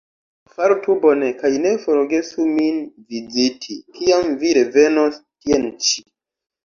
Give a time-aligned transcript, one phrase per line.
[0.53, 2.81] Fartu bone kaj ne forgesu min
[3.13, 6.07] viziti, kiam vi revenos tien ĉi.